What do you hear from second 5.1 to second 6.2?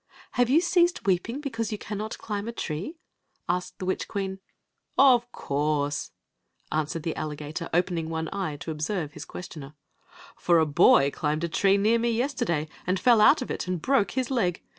Of cojirse,"